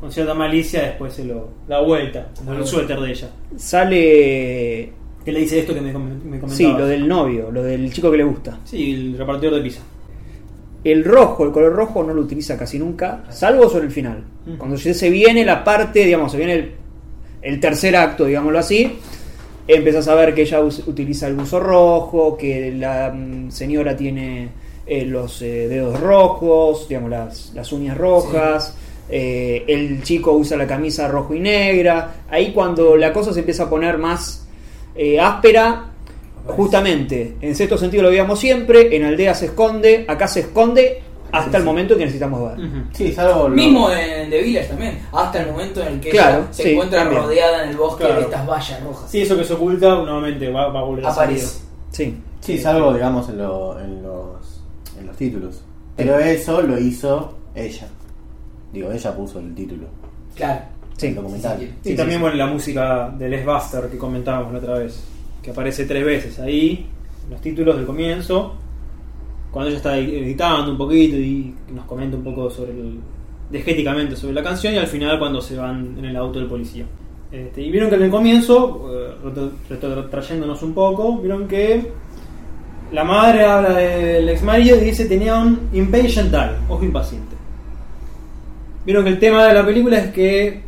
[0.00, 3.30] con cierta malicia después se lo da vuelta, con el suéter de ella.
[3.56, 4.92] Sale.
[5.24, 6.56] Que le dice esto que me, me comentabas.
[6.56, 8.58] Sí, lo del novio, lo del chico que le gusta.
[8.64, 9.80] Sí, el repartidor de pizza.
[10.84, 14.22] El rojo, el color rojo no lo utiliza casi nunca, salvo sobre el final.
[14.46, 14.56] Mm.
[14.56, 16.72] Cuando se viene la parte, digamos, se viene el,
[17.42, 18.98] el tercer acto, digámoslo así,
[19.66, 24.50] empiezas a ver que ella utiliza el buzo rojo, que la mm, señora tiene
[24.86, 28.76] eh, los eh, dedos rojos, digamos, las, las uñas rojas.
[29.08, 32.24] eh, el chico usa la camisa rojo y negra.
[32.28, 34.46] Ahí cuando la cosa se empieza a poner más
[35.20, 35.93] áspera,
[36.46, 41.02] justamente, en cierto sentido lo veíamos siempre, en Aldea se esconde, acá se esconde
[41.32, 42.68] hasta Sí, el momento que necesitamos ver.
[42.92, 46.38] Sí, salvo lo- Mismo en The Village también, hasta el momento en el que Claro,
[46.42, 47.22] ella se sí, encuentra también.
[47.22, 48.20] rodeada en el bosque Claro.
[48.20, 49.10] de estas vallas rojas.
[49.10, 51.38] Sí, eso que se oculta nuevamente va, va a volver a salir.
[51.38, 51.58] Aparece.
[51.90, 52.16] Sí.
[52.40, 54.62] Sí, salvo, digamos, en, lo- en los,
[54.98, 55.62] en los títulos.
[55.96, 57.88] Pero eso lo hizo ella.
[58.72, 59.86] Digo, ella puso el título.
[60.36, 60.60] Claro.
[60.96, 61.08] Sí.
[61.08, 61.56] El documental.
[61.58, 64.58] Sí, sí, Y Sí, también sí, bueno la música de Les Buster que comentábamos la
[64.60, 65.02] otra vez,
[65.44, 66.86] que aparece tres veces ahí,
[67.24, 68.54] en los títulos del comienzo,
[69.50, 74.42] cuando ella está editando un poquito y nos comenta un poco sobre el, sobre la
[74.42, 76.84] canción y al final cuando se van en el auto del policía.
[77.30, 81.92] Este, y vieron que en el comienzo, eh, retro- retrotrayéndonos un poco, vieron que
[82.92, 86.34] la madre habla del ex marido y dice tenía un impatient
[86.68, 87.34] ojo impaciente.
[88.86, 90.62] Vieron que el tema de la película es que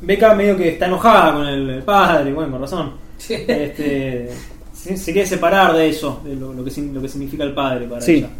[0.00, 3.05] Beca medio que está enojada con el padre, bueno, con razón.
[3.18, 3.34] Sí.
[3.46, 4.28] Este,
[4.72, 7.86] se, se quiere separar de eso, de lo, lo que, lo que significa el padre
[7.86, 8.16] para Sí.
[8.16, 8.30] ella.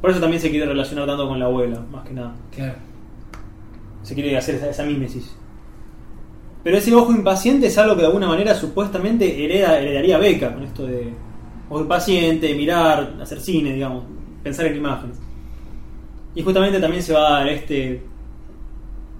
[0.00, 2.34] Por eso también se quiere relacionar tanto con la abuela, más que nada.
[2.54, 2.74] Claro.
[4.02, 5.34] Se quiere hacer esa, esa mímesis.
[6.64, 10.62] Pero ese ojo impaciente es algo que de alguna manera supuestamente hereda, heredaría Beca, con
[10.64, 11.12] esto de
[11.68, 14.04] ojo impaciente, mirar, hacer cine, digamos,
[14.42, 15.16] pensar en imágenes.
[16.34, 18.02] Y justamente también se va a dar este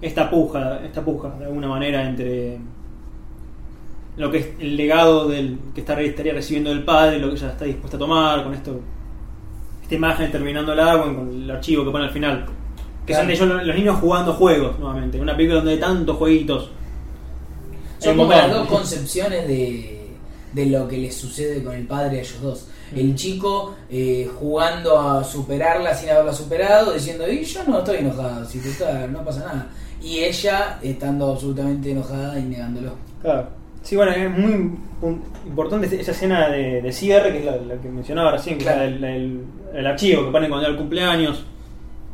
[0.01, 2.57] esta puja, esta puja de alguna manera entre
[4.17, 7.49] lo que es el legado del que está, estaría recibiendo del padre, lo que ella
[7.49, 8.79] está dispuesta a tomar, con esto
[9.89, 12.45] esta imagen terminando el agua con el archivo que pone al final.
[13.07, 15.19] Que son de ellos los niños jugando juegos nuevamente.
[15.19, 16.69] Una película donde hay tantos jueguitos.
[17.97, 20.11] Son como las dos concepciones de,
[20.53, 22.67] de lo que les sucede con el padre a ellos dos.
[22.95, 28.45] El chico eh, jugando a superarla sin haberla superado, diciendo, y yo no estoy enojado,
[28.45, 29.67] si total, no pasa nada.
[30.03, 32.93] Y ella estando absolutamente enojada y negándolo.
[33.23, 33.58] Claro.
[33.81, 34.75] Sí, bueno, es muy
[35.47, 38.83] importante esa escena de, de cierre, que es la, la que mencionaba recién, que Claro.
[38.83, 41.45] es el, el- el archivo que ponen cuando era el cumpleaños,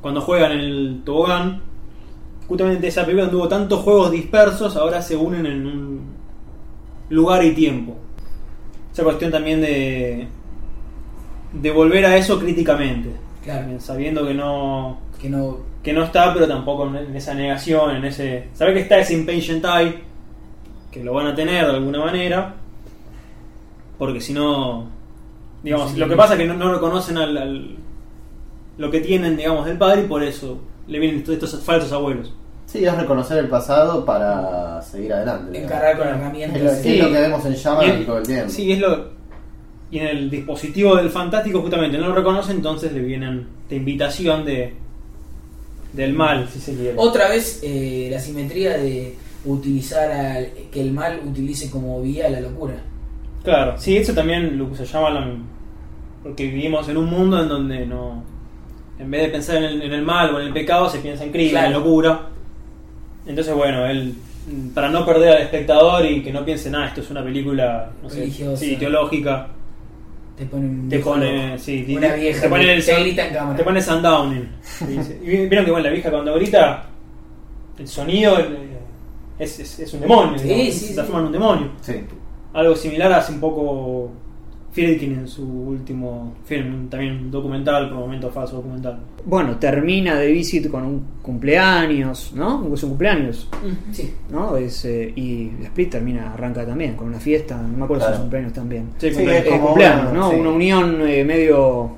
[0.02, 1.62] cuando juegan en el tobogán.
[2.48, 6.02] Justamente esa película donde hubo tantos juegos dispersos, ahora se unen en un
[7.10, 7.96] lugar y tiempo.
[8.94, 10.28] Esa cuestión también de,
[11.54, 13.10] de volver a eso críticamente,
[13.44, 13.80] Claro.
[13.80, 15.58] Sabiendo que no, Que no.
[15.84, 18.48] que no está, pero tampoco en en esa negación, en ese.
[18.54, 19.96] Saber que está ese impatient eye,
[20.96, 22.56] que lo van a tener de alguna manera,
[23.98, 24.88] porque si no.
[25.62, 25.98] Digamos, Sí.
[25.98, 27.76] lo que pasa es que no, no reconocen al, al-
[28.78, 32.34] lo que tienen, digamos, del padre y por eso le vienen estos falsos abuelos.
[32.66, 35.62] Sí, es reconocer el pasado para seguir adelante.
[35.64, 36.86] Encarar con Es lo, herramientas.
[36.86, 38.50] es lo que vemos en Llama Y el- todo el tiempo.
[38.50, 39.10] Sí, es lo.
[39.92, 44.46] Y en el dispositivo del fantástico, justamente no lo reconoce, entonces le vienen de invitación
[44.46, 44.74] de
[45.94, 46.94] del mal, si se quiere.
[46.98, 52.40] Otra vez eh, la simetría de utilizar al- que el mal utilice como vía la
[52.42, 52.76] locura.
[53.44, 55.32] Claro, sí, eso también lo que se llama la-
[56.24, 58.24] porque vivimos en un mundo en donde no
[58.98, 61.24] en vez de pensar en el, en el mal o en el pecado se piensa
[61.26, 61.68] en crimen, Claro.
[61.68, 62.22] en locura.
[63.28, 64.14] Entonces, bueno, él
[64.50, 67.92] mm, para no perder al espectador y que no piense nada, esto es una película
[68.02, 69.48] no sé, sí, teológica,
[70.38, 73.34] Te pone un te pone, sí, te- una vieja te pone el te grita en
[73.34, 73.58] cámara.
[73.58, 74.50] te pone sundowning.
[75.24, 76.86] Y vieron que bueno, la vieja cuando grita
[77.78, 78.38] el sonido
[79.40, 80.94] es, es, es un demonio, Sí, digamos, sí, se sí.
[80.94, 81.68] transforma en un demonio.
[81.82, 81.94] Sí.
[82.54, 84.12] Algo similar hace un poco
[84.72, 89.00] Friedkin en su último film, también un documental, por momentos falso documental.
[89.26, 92.74] Bueno, termina de Visit con un cumpleaños, ¿no?
[92.74, 93.48] Es un cumpleaños,
[93.92, 94.14] Sí.
[94.30, 94.58] ¿no?
[94.58, 98.14] Es, eh, y Split termina, arranca también con una fiesta, no me acuerdo si Claro.
[98.14, 98.90] es un cumpleaños también.
[98.98, 99.42] Sí, Sí, cumpleaños.
[99.46, 100.30] es Eh, como cumpleaños, una- ¿no?
[100.32, 100.36] sí.
[100.38, 101.90] Una unión eh, medio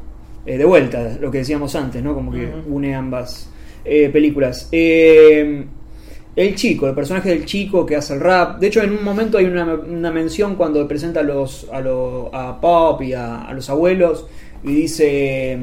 [0.45, 2.13] eh, de vuelta, lo que decíamos antes, ¿no?
[2.13, 3.50] Como que une ambas
[3.84, 4.69] eh, películas.
[4.71, 5.65] Eh,
[6.38, 8.60] el chico, el personaje del chico que hace el rap.
[8.60, 12.30] De hecho, en un momento hay una, una mención cuando presenta a los a, lo-
[12.34, 14.26] a Pop y a, a los abuelos
[14.63, 15.58] y dice.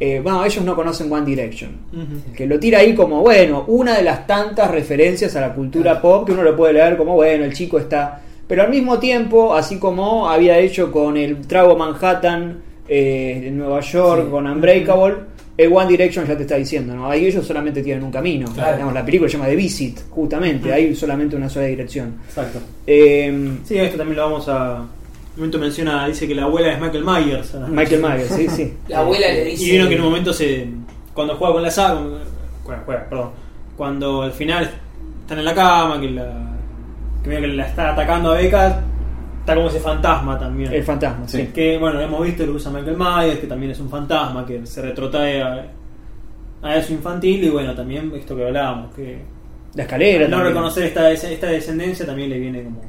[0.00, 1.70] eh, bueno, ellos no conocen One Direction.
[2.36, 6.26] Que lo tira ahí como, bueno, una de las tantas referencias a la cultura pop
[6.26, 8.20] que uno lo puede leer como, bueno, el chico está...
[8.48, 13.80] Pero al mismo tiempo, así como había hecho con el Trago Manhattan eh, en Nueva
[13.80, 14.30] York, Sí.
[14.30, 15.14] con Unbreakable,
[15.58, 17.10] One Direction ya te está diciendo, ¿no?
[17.10, 18.50] Ahí ellos solamente tienen un camino.
[18.52, 18.72] Claro.
[18.72, 22.14] Digamos, la película se llama The Visit, justamente, hay solamente una sola dirección.
[22.26, 22.58] Exacto.
[22.86, 24.80] Eh, Sí, esto también lo vamos a.
[24.80, 24.88] Un
[25.36, 27.54] momento menciona, dice que la abuela es Michael Myers.
[27.54, 27.68] ¿no?
[27.68, 28.72] Michael Myers, sí, sí.
[28.88, 29.64] La abuela le dice.
[29.64, 30.68] Y vieron que en un momento se.
[31.14, 32.00] Cuando juega con la saga.
[32.64, 33.30] Juega, juega, perdón.
[33.76, 34.70] Cuando al final
[35.22, 36.50] están en la cama, que la.
[37.24, 38.82] Que la está atacando a Becca.
[39.42, 40.72] Está como ese fantasma también.
[40.72, 41.48] El fantasma, sí.
[41.52, 44.80] Que bueno, hemos visto lo usa Michael Myers, que también es un fantasma, que se
[44.80, 45.66] retrotrae a,
[46.62, 47.42] a eso infantil.
[47.42, 49.18] Y bueno, también esto que hablábamos, que.
[49.74, 50.26] La escalera.
[50.26, 50.54] al no también.
[50.54, 52.82] reconocer esta, esta descendencia también le viene como.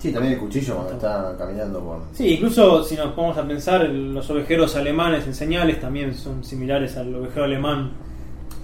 [0.00, 2.00] Sí, también el cuchillo cuando está caminando por.
[2.12, 6.96] Sí, incluso si nos ponemos a pensar, los ovejeros alemanes en señales también son similares
[6.96, 7.92] al ovejero alemán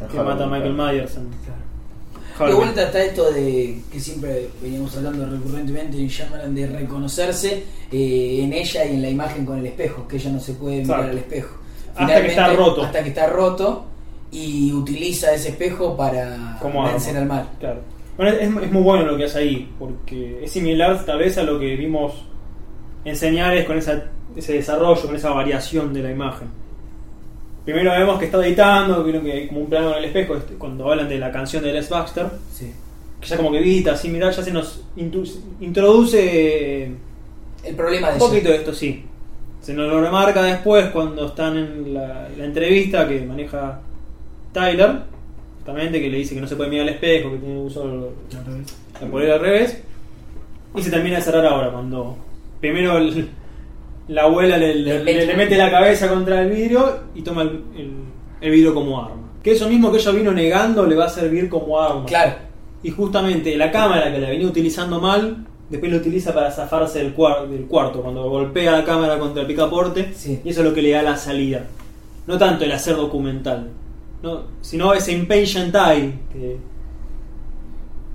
[0.01, 0.93] que Halloween, mata a Michael claro.
[0.93, 1.17] Myers.
[1.17, 1.29] en
[2.47, 8.41] De vuelta está esto de que siempre veníamos hablando recurrentemente en Shyamalan de reconocerse eh,
[8.43, 11.01] en ella y en la imagen con el espejo, que ella no se puede mirar
[11.01, 11.11] Exacto.
[11.11, 11.57] al espejo.
[11.97, 12.83] Hasta que está roto.
[12.85, 13.85] Hasta que está roto
[14.31, 17.49] y utiliza ese espejo para Como vencer al mal.
[17.59, 17.81] Claro.
[18.17, 21.43] Bueno, es, es muy bueno lo que hace ahí, porque es similar tal vez a
[21.43, 22.25] lo que vimos
[23.05, 24.05] en señales con esa,
[24.37, 26.49] ese desarrollo, con esa variación de la imagen.
[27.69, 30.55] Primero vemos que está editando, vieron que hay como un plano en el espejo, este,
[30.55, 32.73] cuando hablan de la canción de Les Baxter, Sí.
[33.21, 36.85] que ya como que evita, así mirar, ya se nos introduce
[37.65, 39.05] El problema de Un poquito de esto sí.
[39.61, 43.81] Se nos lo remarca después cuando están en la, la entrevista que maneja
[44.55, 45.01] Tyler,
[45.59, 47.85] justamente que le dice que no se puede mirar al espejo, que tiene que usar
[47.85, 49.83] la polera al revés.
[50.75, 52.17] Y se termina de cerrar ahora, cuando
[52.61, 53.29] primero el-
[54.09, 57.63] la abuela le, le- le- le mete la cabeza contra el vidrio y toma el,
[57.77, 57.93] el-
[58.41, 59.17] el vidrio como arma.
[59.43, 62.05] Que eso mismo que ella vino negando le va a servir como arma.
[62.07, 62.35] Claro.
[62.83, 67.15] Y justamente la cámara que la venía utilizando mal, después lo utiliza para zafarse del,
[67.15, 70.41] cuar- del cuarto, cuando golpea la cámara contra el picaporte, Sí.
[70.45, 71.65] y eso es lo que le da la salida.
[72.27, 73.69] No tanto el hacer documental,
[74.23, 76.57] no, sino ese impatient eye que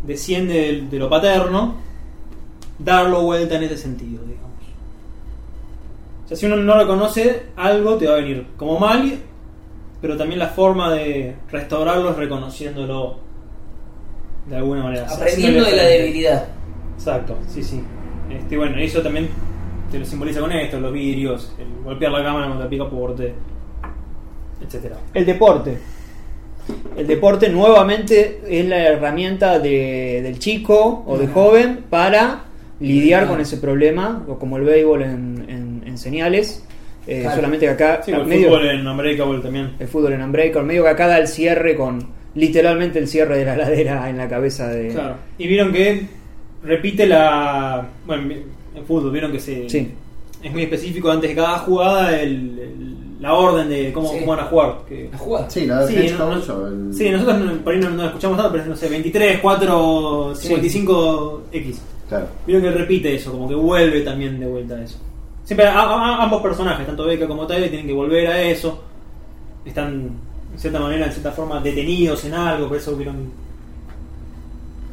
[0.05, 1.75] desciende de, lo paterno,
[2.79, 4.21] darlo vuelta en ese sentido.
[6.23, 9.13] O sea, si uno no reconoce algo, te va a venir como mal,
[10.01, 13.17] pero también la forma de restaurarlo es reconociéndolo
[14.47, 15.07] de alguna manera.
[15.09, 16.47] Aprendiendo de la debilidad.
[16.95, 17.81] Exacto, sí, sí.
[18.29, 19.29] Este, bueno, eso también
[19.91, 23.33] te lo simboliza con esto, los vidrios, el golpear la cámara contra el picaporte,
[24.65, 24.97] etcétera.
[25.13, 25.77] El deporte.
[26.95, 31.33] El deporte nuevamente es la herramienta de- del chico o del Ajá.
[31.33, 32.43] joven para
[32.79, 35.42] lidiar con ese problema, o como el béisbol en,
[35.93, 36.63] en- señales.
[37.05, 37.35] Eh, Claro.
[37.35, 39.71] Solamente que acá Sí, el medio- fútbol en Unbreakable también.
[39.79, 43.45] el fútbol en Unbreakable, medio que acá da el cierre con literalmente el cierre de
[43.45, 44.89] la ladera en la cabeza de.
[44.89, 45.15] Claro.
[45.37, 46.07] Y vieron que
[46.63, 47.85] repite la.
[48.05, 48.33] Bueno,
[48.75, 49.69] en fútbol, vieron que se.
[49.69, 49.91] Sí.
[50.41, 54.19] Es muy específico antes de cada jugada el- el- la orden de cómo, Sí.
[54.19, 54.75] cómo van a jugar.
[54.87, 55.49] Que, La jugada.
[55.49, 58.05] Sí, la Sí, defensa no, no- 8, el- Sí, nosotros no- por ahí no, no
[58.05, 61.81] escuchamos tanto, pero no sé, 23, 4, 55, X.
[62.09, 62.27] Claro.
[62.45, 64.97] Vieron que repite eso, como que vuelve también de vuelta a eso.
[65.43, 68.81] Siempre a- a- ambos personajes, tanto Becca como Tyler, tienen que volver a eso.
[69.65, 70.11] Están,
[70.53, 73.31] en cierta manera, en cierta forma, detenidos en algo, por eso vieron.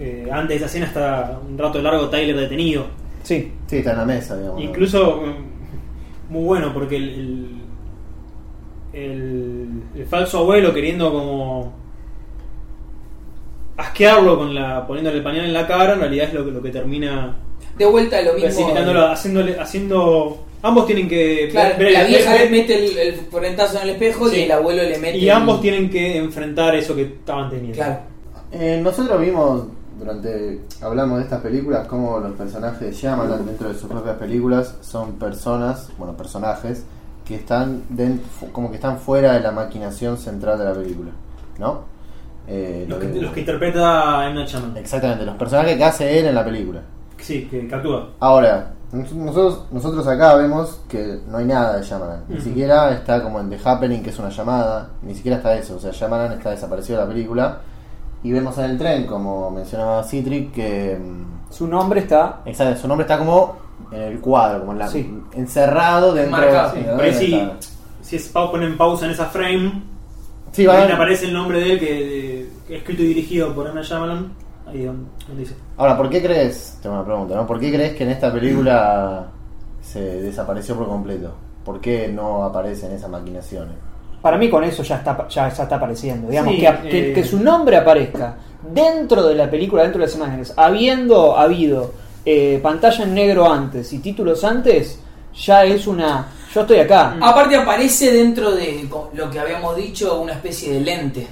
[0.02, 2.86] eh, antes de esa escena está un rato largo Tyler detenido.
[3.22, 3.52] Sí.
[3.66, 4.62] Sí, está en la mesa, digamos.
[4.62, 11.72] Incluso, mm, muy bueno, porque el, el, el- el falso abuelo queriendo como
[13.76, 16.62] asquearlo con la poniéndole el pañal en la cara, en realidad es lo que, lo
[16.62, 17.36] que termina
[17.78, 18.68] De vuelta lo mismo.
[19.12, 23.76] haciéndole, haciendo ambos tienen que Claro, ver- la vieja ver- le mete el, el frentazo
[23.78, 24.36] en el espejo Sí.
[24.36, 25.18] y el abuelo le mete.
[25.18, 27.74] y el- ambos tienen que enfrentar eso que estaban teniendo.
[27.76, 27.98] Claro.
[28.52, 29.64] Eh, nosotros vimos
[29.98, 34.76] durante hablamos de estas películas cómo los personajes de Shyamalan dentro de sus propias películas
[34.80, 36.84] son personas, bueno, personajes
[37.24, 41.10] que están den- fu- como que están fuera de la maquinación central de la película,
[41.58, 41.84] ¿no?
[42.48, 44.34] Eh, Los, lo que, de- los que interpreta M.
[44.34, 44.76] Night Shyamalan.
[44.78, 46.80] Exactamente, los personajes que hace él en la película.
[47.20, 48.10] Sí, que, que actúa.
[48.20, 52.24] Ahora, nos- nosotros, nosotros acá vemos que no hay nada de Shyamalan.
[52.28, 54.90] Ni siquiera está como en The Happening, que es una llamada.
[55.02, 55.76] Ni siquiera está eso.
[55.76, 57.60] O sea, Shyamalan está desaparecido de la película.
[58.22, 60.98] Y vemos en el tren, como mencionaba Citric, que...
[61.00, 62.40] mm, Su nombre está.
[62.44, 63.56] Exacto, su nombre está como
[63.92, 65.22] en el cuadro, como en la, Sí.
[65.32, 66.46] encerrado dentro de
[66.92, 67.56] por ahí sí, Está-
[68.02, 69.82] si es, pa- ponen pausa en esa frame,
[70.52, 71.86] Sí, va aparece el nombre de él que,
[72.66, 74.32] que es escrito y dirigido por Anna Shyamalan.
[74.70, 75.54] Ahí donde, donde dice.
[75.76, 76.78] Ahora, ¿por qué crees?
[76.82, 77.46] Tengo una pregunta, ¿no?
[77.46, 79.26] ¿Por qué crees que en esta película
[79.82, 81.32] se desapareció por completo?
[81.64, 83.74] ¿Por qué no aparece en esas maquinaciones?
[84.22, 86.28] para mí con eso ya está, ya, ya está apareciendo.
[86.28, 87.12] Digamos, Sí, que, que- eh.
[87.14, 88.36] que su nombre aparezca
[88.70, 91.92] dentro de la película, dentro de las imágenes, habiendo habido
[92.26, 95.00] eh, pantalla en negro antes y títulos antes,
[95.34, 96.28] ya es una...
[96.54, 97.16] Yo estoy acá.
[97.22, 101.26] Aparte aparece dentro de lo que habíamos dicho, una especie de lente.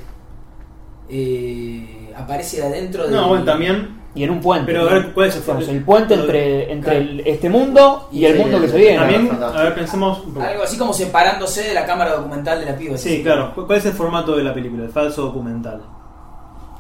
[1.11, 3.15] Eh, aparece adentro de...
[3.15, 3.97] No, bueno, también.
[4.15, 4.73] Y en un puente.
[4.73, 5.37] Pero a ver, ¿cuál es
[5.69, 6.15] el puente?
[6.15, 8.97] el entre, entre el- este mundo y el mundo que se viene.
[8.99, 10.45] También, a ver, pensemos un poco.
[10.47, 12.97] Algo así como separándose de la cámara documental de la piba.
[12.97, 13.55] Sí, claro.
[13.55, 14.85] ¿Cu- ¿Cuál es el formato de la película?
[14.85, 15.83] El falso documental.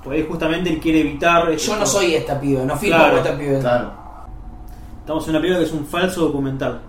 [0.03, 1.51] Pues ahí justamente él quiere evitar.
[1.55, 3.61] Yo no soy esta piba, no firmo Claro, esta piba.
[3.61, 3.93] Claro.
[5.01, 6.81] Estamos en una película que es un falso documental.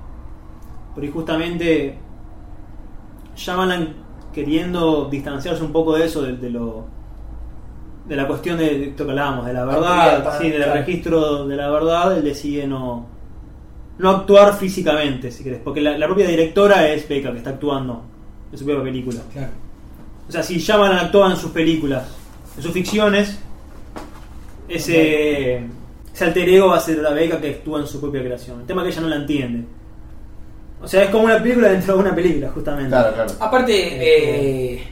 [0.96, 1.98] Por ahí justamente
[3.36, 3.94] Shyamalan
[4.34, 6.86] queriendo distanciarse un poco de eso, de, de lo
[8.10, 10.74] de la cuestión de esto que hablábamos, de la verdad, sí, del claro.
[10.74, 13.06] registro de la verdad, él decide no
[14.00, 18.02] no actuar físicamente, si querés, porque la, la propia directora es Becca, que está actuando
[18.52, 19.20] en su propia película.
[19.32, 19.52] Claro.
[20.28, 22.08] O sea, si Shyamalan actúa en sus películas,
[22.56, 23.38] en sus ficciones,
[24.68, 25.66] ese,
[26.14, 28.62] ese alter ego va a ser la Becca que actúa en su propia creación.
[28.62, 29.66] El tema es que ella no la entiende.
[30.82, 32.90] O sea, es como una película dentro de una película, justamente.
[32.90, 33.32] Claro, claro.
[33.40, 34.88] Aparte, eh,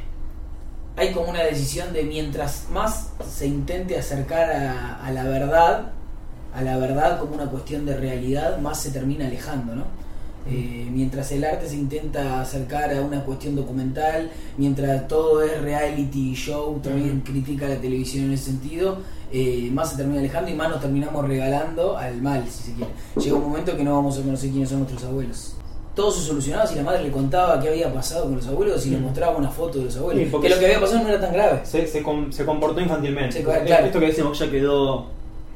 [0.98, 5.92] hay como una decisión de mientras más se intente acercar a, a la verdad,
[6.54, 9.84] a la verdad como una cuestión de realidad, más se termina alejando, ¿no?
[10.50, 16.34] Eh, mientras el arte se intenta acercar a una cuestión documental, mientras todo es reality
[16.36, 19.00] show, también critica la televisión en ese sentido,
[19.32, 22.92] eh, más se termina alejando y más nos terminamos regalando al mal, si se quiere.
[23.18, 25.57] Llega un momento que no vamos a conocer quiénes son nuestros abuelos.
[25.98, 28.92] Todo se solucionaba si la madre le contaba qué había pasado con los abuelos y
[28.92, 29.02] le Mm.
[29.04, 30.24] mostraba una foto de los abuelos.
[30.24, 31.60] Sí, porque que lo que había pasado no era tan grave.
[31.64, 33.44] Se, se, com- se comportó infantilmente.
[33.44, 33.66] Claro.
[33.86, 35.08] Esto que decimos ya quedó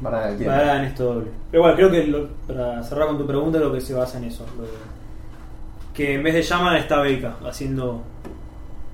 [0.02, 1.28] Para en esto doble.
[1.52, 4.24] Pero bueno, creo que lo- para cerrar con tu pregunta, lo que se basa en
[4.26, 4.44] eso.
[4.58, 4.70] lo de-
[5.94, 8.02] que en vez de Shyamalan está Becca, haciendo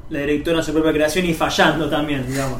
[0.09, 2.59] la directora en su propia creación y fallando también, digamos.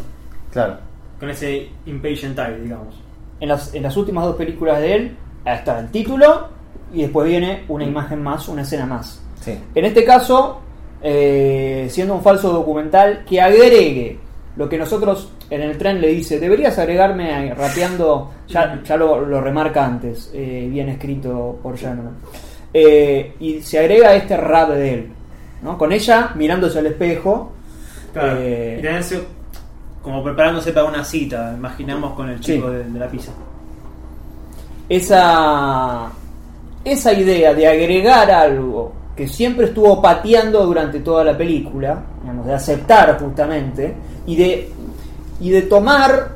[0.52, 0.78] Claro.
[1.20, 2.96] Con ese impatient type, digamos.
[3.42, 6.56] En las, en las últimas dos películas de él está el título
[6.94, 9.22] y después viene una imagen más, una escena más.
[9.42, 9.58] Sí.
[9.76, 10.60] En este caso,
[11.02, 14.20] eh, siendo un falso documental que agregue
[14.56, 19.40] lo que nosotros en el tren le dice, deberías agregarme rapeando, ya, ya lo, lo
[19.40, 22.10] remarca antes, eh, bien escrito por Shannon.
[22.74, 25.08] Eh, y se agrega este rap de él,
[25.62, 25.78] ¿no?
[25.78, 27.52] con ella mirándose al espejo.
[28.14, 28.40] Claro.
[28.42, 28.82] y
[30.02, 32.76] como preparándose para una cita, imaginamos con el chico Sí.
[32.78, 33.32] de, de la pizza.
[34.90, 36.10] esa,
[36.92, 42.54] esa idea de agregar algo que siempre estuvo pateando durante toda la película, digamos, de
[42.54, 43.96] aceptar justamente,
[44.26, 44.70] y de,
[45.40, 46.36] y de tomar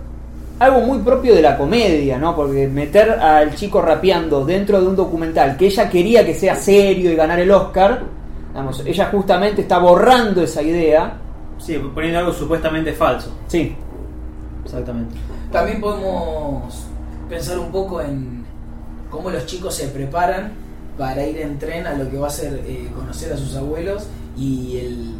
[0.60, 2.36] algo muy propio de la comedia, ¿no?
[2.36, 7.12] Porque meter al chico rapeando dentro de un documental que ella quería que sea serio
[7.12, 8.04] y ganar el Oscar,
[8.50, 11.14] digamos, ella justamente está borrando esa idea.
[11.58, 13.32] Sí, poniendo algo supuestamente falso.
[13.48, 13.76] Sí,
[14.64, 15.16] Exactamente.
[15.52, 16.88] También podemos
[17.30, 18.40] pensar un poco en
[19.12, 20.54] cómo los chicos se preparan
[20.97, 24.08] para ir en tren a lo que va a ser eh, conocer a sus abuelos
[24.38, 25.13] y el,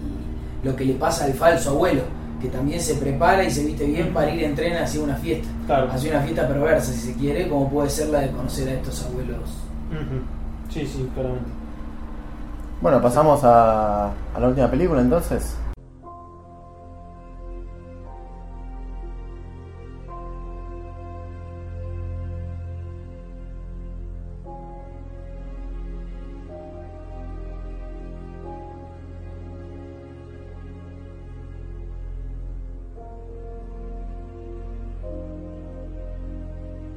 [0.64, 2.02] lo que le pasa al falso abuelo,
[2.42, 5.48] que también se prepara y se viste bien para ir en tren hacia una fiesta.
[5.68, 5.92] Claro.
[5.92, 9.06] Hacia una fiesta perversa, si se quiere, como puede ser la de conocer a estos
[9.06, 9.50] abuelos.
[9.92, 10.72] Ujú.
[10.72, 11.50] Sí, sí, claramente.
[12.82, 15.56] Bueno, pasamos a, a la última película entonces.